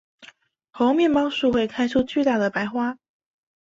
[0.71, 2.97] 猴面包树会开出巨大的白花。